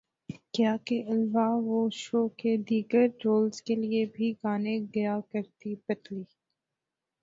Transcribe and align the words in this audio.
کیا 0.53 0.73
کے 0.85 0.97
الوا 1.11 1.47
وو 1.65 1.79
شو 2.01 2.21
کے 2.39 2.55
دیگر 2.69 3.07
رولز 3.25 3.61
کے 3.65 3.75
لیے 3.75 4.05
بھی 4.15 4.31
گانے 4.43 4.77
گیا 4.95 5.15
کرتی 5.31 5.75
پتلی 5.85 6.23